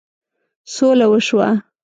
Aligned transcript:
سوله 0.73 1.05
وشوه. 1.11 1.49